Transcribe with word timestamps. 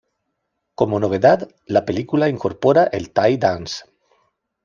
Como 0.73 0.99
novedad, 0.99 1.47
la 1.67 1.85
película 1.85 2.27
incorpora 2.27 2.85
el 2.85 3.11
Thai 3.11 3.37
dance. 3.37 3.85